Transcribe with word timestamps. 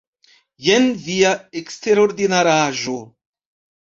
Jen 0.67 0.87
via 1.07 1.33
eksterordinaraĵo. 1.61 2.97